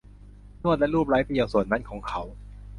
[0.63, 2.21] นวดและลูบไล้ไปยังส่วนนั้นของเขา